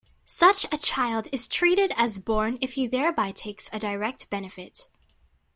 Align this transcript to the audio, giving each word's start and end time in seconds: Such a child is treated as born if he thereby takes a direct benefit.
Such 0.25 0.65
a 0.73 0.79
child 0.79 1.27
is 1.31 1.47
treated 1.47 1.93
as 1.95 2.17
born 2.17 2.57
if 2.59 2.73
he 2.73 2.87
thereby 2.87 3.31
takes 3.33 3.69
a 3.71 3.77
direct 3.77 4.31
benefit. 4.31 4.87